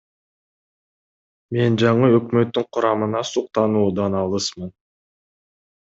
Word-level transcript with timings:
Мен 1.57 1.77
жаңы 1.83 2.11
өкмөттүн 2.21 2.67
курамына 2.79 3.25
суктануудан 3.35 4.19
алысмын. 4.25 4.77